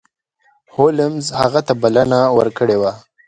هولمز 0.75 1.25
هغه 1.41 1.59
ته 1.67 1.73
بلنه 1.81 2.19
ورکړې 2.37 2.77
وه. 2.81 2.91